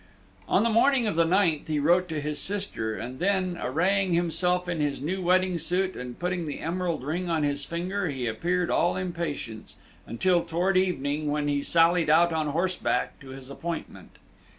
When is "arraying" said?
3.61-4.13